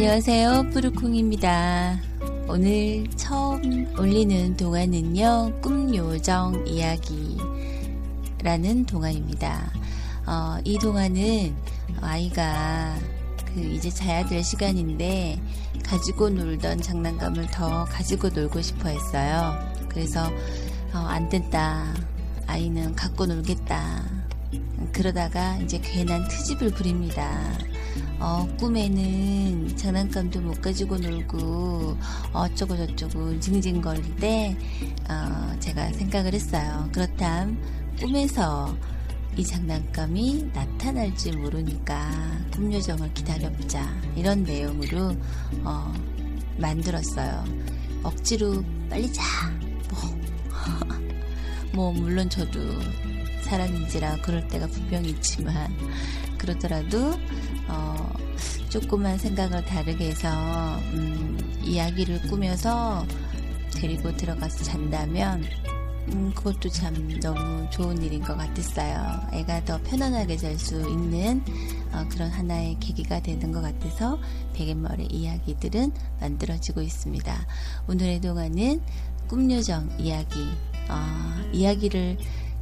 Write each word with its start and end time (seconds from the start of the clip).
안녕하세요. 0.00 0.70
푸르콩입니다. 0.70 1.98
오늘 2.46 3.04
처음 3.16 3.92
올리는 3.98 4.56
동화는요, 4.56 5.58
꿈요정 5.60 6.64
이야기라는 6.68 7.36
동화입니다. 8.86 9.72
어, 10.24 10.58
이 10.62 10.78
동화는 10.78 11.52
아이가 12.00 12.96
그 13.52 13.60
이제 13.60 13.90
자야 13.90 14.24
될 14.24 14.44
시간인데 14.44 15.40
가지고 15.84 16.28
놀던 16.30 16.80
장난감을 16.80 17.48
더 17.50 17.84
가지고 17.86 18.28
놀고 18.28 18.62
싶어 18.62 18.90
했어요. 18.90 19.58
그래서 19.88 20.30
어, 20.94 20.98
안 20.98 21.28
된다. 21.28 21.92
아이는 22.46 22.94
갖고 22.94 23.26
놀겠다. 23.26 24.04
그러다가 24.92 25.56
이제 25.56 25.80
괜한 25.82 26.28
트집을 26.28 26.70
부립니다. 26.70 27.58
어, 28.20 28.46
꿈에는 28.58 29.76
장난감도 29.76 30.40
못 30.40 30.60
가지고 30.60 30.98
놀고 30.98 31.96
어쩌고 32.32 32.76
저쩌고 32.76 33.38
징징거릴 33.40 34.16
때 34.16 34.56
어, 35.08 35.56
제가 35.60 35.92
생각을 35.92 36.34
했어요. 36.34 36.88
그렇담 36.92 37.58
꿈에서 38.00 38.76
이 39.36 39.44
장난감이 39.44 40.50
나타날지 40.52 41.32
모르니까 41.36 42.10
꿈요정을 42.54 43.14
기다려보자 43.14 43.86
이런 44.16 44.42
내용으로 44.42 45.14
어, 45.62 45.94
만들었어요. 46.56 47.44
억지로 48.02 48.64
빨리 48.90 49.12
자. 49.12 49.22
뭐, 49.90 50.18
뭐 51.72 51.92
물론 51.92 52.28
저도 52.28 52.58
사람인지라 53.42 54.16
그럴 54.22 54.46
때가 54.48 54.66
분명히 54.66 55.10
있지만 55.10 55.72
그러더라도 56.38 57.12
어, 57.68 58.12
조그만 58.68 59.18
생각을 59.18 59.64
다르게 59.64 60.08
해서 60.08 60.28
음, 60.94 61.38
이야기를 61.62 62.22
꾸며서 62.22 63.06
데리고 63.74 64.16
들어가서 64.16 64.64
잔다면 64.64 65.44
음, 66.12 66.32
그것도 66.34 66.70
참 66.70 67.20
너무 67.20 67.68
좋은 67.70 68.02
일인 68.02 68.22
것 68.22 68.36
같았어요. 68.36 69.20
애가 69.32 69.64
더 69.64 69.78
편안하게 69.82 70.36
잘 70.38 70.58
수 70.58 70.80
있는 70.88 71.42
어, 71.92 72.06
그런 72.10 72.30
하나의 72.30 72.78
계기가 72.80 73.20
되는 73.20 73.52
것 73.52 73.60
같아서 73.60 74.18
베갯머리 74.54 75.06
이야기들은 75.06 75.92
만들어지고 76.20 76.80
있습니다. 76.80 77.46
오늘의 77.88 78.20
동화는 78.20 78.80
꿈요정 79.28 79.90
이야기. 79.98 80.48
어, 80.88 81.50
이야기를 81.52 82.16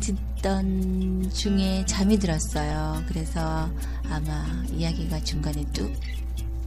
듣던 0.00 1.30
중에 1.30 1.84
잠이 1.86 2.18
들었어요. 2.18 3.02
그래서 3.08 3.70
아마 4.08 4.46
이야기가 4.70 5.20
중간에 5.20 5.64
뚝 5.72 5.92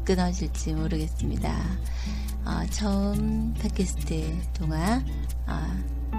끊어질지 0.04 0.74
모르겠습니다. 0.74 1.56
어, 2.46 2.66
처음 2.72 3.54
팟캐스트 3.54 4.36
동화 4.54 5.02
어, 5.48 6.12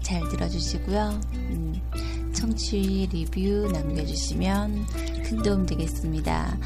잘 0.00 0.26
들어주시고요. 0.28 1.20
음, 1.34 2.32
청취 2.32 3.08
리뷰 3.12 3.70
남겨주시면 3.72 4.86
큰 5.24 5.42
도움 5.42 5.66
되겠습니다. 5.66 6.56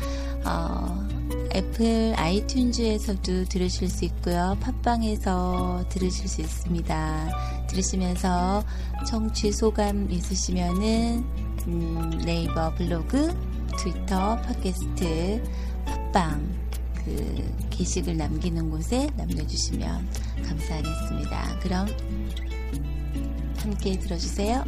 어, 0.45 1.09
애플 1.55 2.15
아이튠즈에서도 2.17 3.49
들으실 3.49 3.89
수 3.89 4.05
있고요. 4.07 4.57
팟빵에서 4.61 5.85
들으실 5.89 6.29
수 6.29 6.41
있습니다. 6.41 7.67
들으시면서 7.69 8.65
청취 9.07 9.53
소감 9.53 10.11
있으시면은 10.11 11.25
음, 11.67 12.21
네이버 12.25 12.75
블로그, 12.75 13.37
트위터, 13.79 14.37
팟캐스트, 14.43 15.43
팟빵 15.85 16.63
그 17.05 17.69
게시글 17.71 18.17
남기는 18.17 18.71
곳에 18.71 19.09
남겨주시면 19.17 20.09
감사하겠습니다. 20.47 21.59
그럼 21.61 21.87
함께 23.59 23.99
들어주세요. 23.99 24.65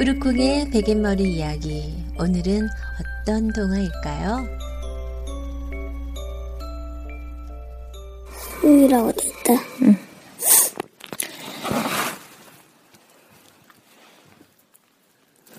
우르콩의 0.00 0.70
베갯머리 0.70 1.34
이야기. 1.34 1.94
오늘은 2.18 2.68
어떤 3.22 3.52
동화일까요? 3.52 4.44
응이라고 8.64 9.12
됐다. 9.12 9.54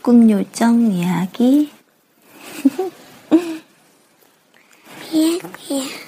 꿈요정 0.02 0.92
이야기. 0.92 1.72
미야, 5.12 5.40
미야. 5.70 5.84
야, 5.84 5.99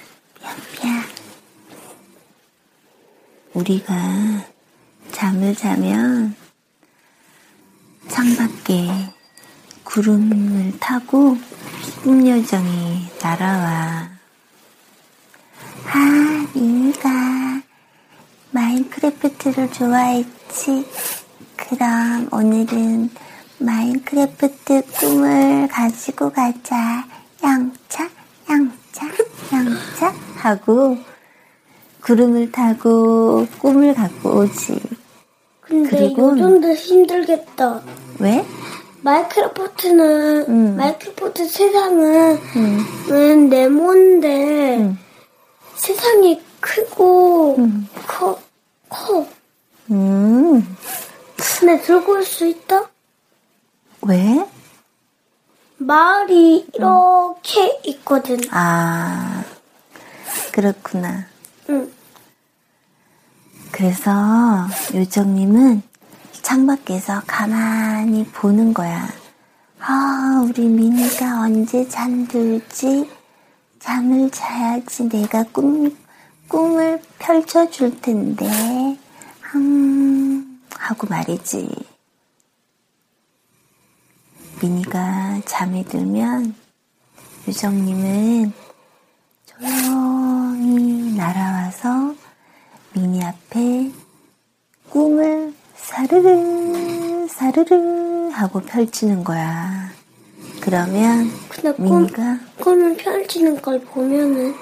우리가 3.54 3.94
잠을 5.12 5.56
자면 5.56 6.36
창밖에 8.08 8.88
구름을 9.84 10.80
타고 10.80 11.38
꿈요정이 12.04 13.08
날아와. 13.22 14.10
아, 15.86 16.48
미가 16.54 17.62
마인크래프트를 18.52 19.72
좋아했지. 19.72 20.88
그럼 21.58 22.30
오늘은 22.32 23.09
마인크래프트 23.59 24.84
꿈을 24.94 25.68
가지고 25.68 26.32
가자. 26.32 27.06
양차, 27.44 28.09
양차, 28.50 29.08
양차 29.52 30.14
하고 30.38 31.10
구름을 32.03 32.52
타고 32.52 33.46
꿈을 33.59 33.94
갖고 33.94 34.40
오지. 34.40 34.80
근데 35.62 35.90
그리고- 35.90 36.32
요즘도 36.32 36.74
힘들겠다. 36.74 37.82
왜? 38.20 38.46
마인크래프트는 39.02 40.46
음. 40.50 40.76
마인크래프트 40.78 41.48
세상은 41.48 42.38
음, 42.56 42.86
은 43.09 43.50
네모인데 43.50 44.78
음. 44.78 45.00
세상이 45.76 46.42
크고 46.59 47.56
음. 47.58 47.88
커 48.08 48.38
커. 48.90 49.26
음, 49.90 50.78
근데 51.59 51.82
들고 51.82 52.12
올 52.14 52.24
수 52.24 52.46
있다? 52.46 52.90
왜? 54.04 54.46
마을이 55.78 56.68
이렇게 56.74 57.80
있거든. 57.86 58.38
아, 58.52 59.44
그렇구나. 60.52 61.26
응. 61.69 61.91
그래서 63.72 64.67
요정님은 64.93 65.81
창밖에서 66.41 67.22
가만히 67.25 68.25
보는 68.25 68.73
거야. 68.73 69.08
아, 69.79 70.46
우리 70.47 70.67
미니가 70.67 71.41
언제 71.41 71.87
잠들지? 71.87 73.09
잠을 73.79 74.29
자야지 74.29 75.09
내가 75.09 75.43
꿈, 75.52 75.96
꿈을 76.47 77.02
펼쳐줄 77.19 78.02
텐데. 78.02 78.46
음, 79.55 80.61
하고 80.75 81.08
말이지. 81.08 81.67
미니가 84.61 85.41
잠에 85.46 85.84
들면 85.84 86.53
유정님은 87.47 88.53
날아와서 91.26 92.16
미니 92.94 93.23
앞에 93.23 93.91
꿈을 94.90 95.53
사르르 95.76 97.28
사르르 97.28 98.29
하고 98.32 98.59
펼치는 98.62 99.23
거야. 99.23 99.91
그러면 100.62 101.29
근데 101.47 101.73
꿈, 101.73 102.00
미니가 102.08 102.40
꿈을 102.59 102.97
펼치는 102.97 103.62
걸 103.62 103.82
보면은 103.82 104.56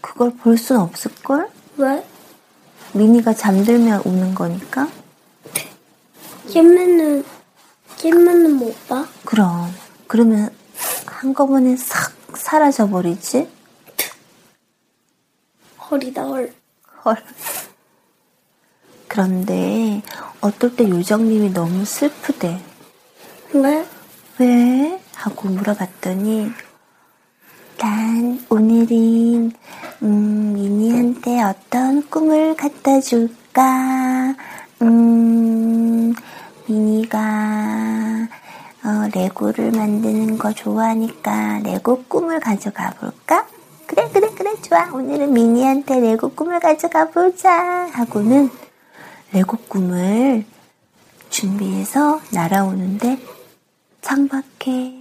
그걸 0.00 0.30
볼 0.36 0.56
순 0.56 0.76
없을걸? 0.76 1.50
왜? 1.78 2.06
미니가 2.92 3.34
잠들면 3.34 4.02
우는 4.04 4.36
거니까? 4.36 4.88
얘만은 6.54 7.24
얘만은 8.04 8.52
못 8.56 8.86
봐? 8.86 9.04
그럼. 9.24 9.68
그러면 10.06 10.54
한꺼번에 11.06 11.76
싹 11.76 12.12
사라져 12.36 12.88
버리지? 12.88 13.57
헐이다 15.90 16.22
헐. 16.22 16.52
헐. 17.04 17.16
그런데 19.06 20.02
어떨 20.40 20.76
때 20.76 20.88
요정님이 20.88 21.52
너무 21.52 21.84
슬프대. 21.84 22.60
왜? 23.54 23.86
왜? 24.38 25.00
하고 25.14 25.48
물어봤더니 25.48 26.52
난 27.78 28.44
오늘은 28.50 29.52
음, 30.02 30.52
미니한테 30.54 31.42
어떤 31.42 32.08
꿈을 32.08 32.54
갖다 32.54 33.00
줄까? 33.00 34.34
음, 34.82 36.14
미니가 36.66 37.18
어, 38.84 39.08
레고를 39.14 39.72
만드는 39.72 40.38
거 40.38 40.52
좋아하니까 40.52 41.60
레고 41.64 42.04
꿈을 42.04 42.40
가져가 42.40 42.90
볼까? 42.90 43.46
그래 43.86 44.08
그래 44.12 44.27
그래 44.27 44.27
좋아 44.62 44.90
오늘은 44.92 45.32
미니한테 45.32 46.00
레고 46.00 46.30
꿈을 46.30 46.60
가져가 46.60 47.08
보자 47.08 47.52
하고는 47.92 48.50
레고 49.32 49.56
꿈을 49.68 50.44
준비해서 51.30 52.20
날아오는데 52.32 53.18
창밖에 54.02 54.94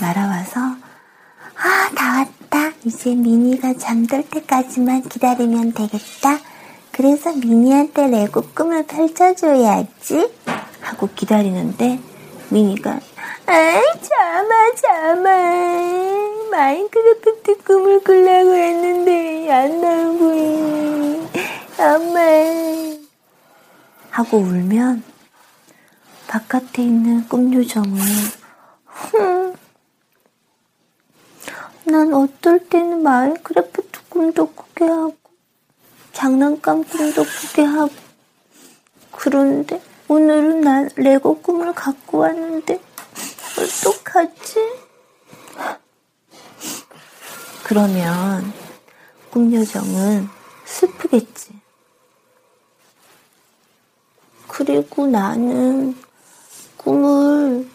날아와서 0.00 0.60
아, 0.60 1.90
다 1.94 2.18
왔다. 2.18 2.72
이제 2.84 3.14
미니가 3.14 3.74
잠들 3.74 4.22
때까지만 4.28 5.02
기다리면 5.02 5.72
되겠다. 5.72 6.38
그래서 6.92 7.32
미니한테 7.32 8.06
레고 8.08 8.42
꿈을 8.54 8.86
펼쳐줘야지. 8.86 10.32
하고 10.80 11.08
기다리는데 11.14 11.98
미니가 12.50 13.00
아이 13.46 13.82
잠아 14.02 14.74
잠아 14.76 15.30
마인크래프트 16.68 17.62
꿈을 17.64 18.00
꾸려고 18.00 18.54
했는데 18.54 19.50
안 19.50 19.80
나오고 19.80 21.30
엄마. 21.78 22.20
하고 24.10 24.36
울면 24.36 25.02
바깥에 26.26 26.82
있는 26.82 27.26
꿈 27.26 27.54
요정은 27.54 27.98
흠, 28.84 29.54
난 31.84 32.12
어떨 32.12 32.68
때는 32.68 33.02
마인크래프트 33.02 34.00
꿈도 34.10 34.52
꾸게 34.52 34.84
하고 34.84 35.16
장난감 36.12 36.84
꿈도 36.84 37.24
꾸게 37.24 37.62
하고 37.62 37.94
그런데 39.12 39.80
오늘은 40.08 40.60
난 40.60 40.90
레고 40.96 41.40
꿈을 41.40 41.72
갖고 41.72 42.18
왔는데 42.18 42.78
어떡하지? 43.56 44.87
그러면 47.68 48.50
꿈요정은 49.30 50.26
슬프겠지. 50.64 51.50
그리고 54.46 55.06
나는 55.06 55.94
꿈을 56.78 57.68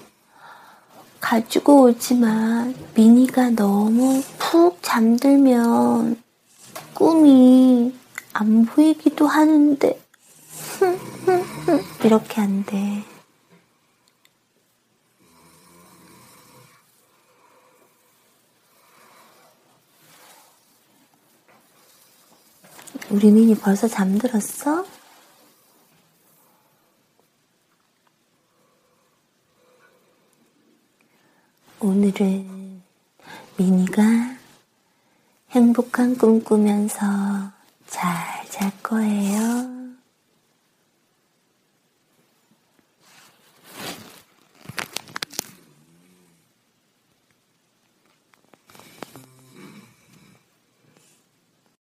가지고 1.20 1.84
오지만 1.84 2.74
미니가 2.96 3.52
너무 3.52 4.24
푹 4.40 4.80
잠들면 4.82 6.20
꿈이 6.96 7.94
안 8.34 8.66
보이기도 8.66 9.28
하는데 9.28 10.02
이렇게 12.04 12.42
안 12.42 12.66
돼. 12.66 13.13
우리 23.10 23.32
미니 23.32 23.56
벌써 23.56 23.88
잠들었어? 23.88 24.86
오늘은 31.80 32.82
미니가 33.58 34.04
행복한 35.52 36.18
꿈 36.18 36.44
꾸면서 36.44 37.06
잘 37.88 38.34
잘 38.54 38.72
거예요. 38.84 39.83